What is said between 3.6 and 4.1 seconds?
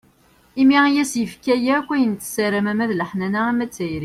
d tayri.